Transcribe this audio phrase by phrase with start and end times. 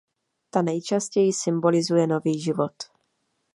[0.49, 2.73] Ta nejčastěji symbolizuje nový život.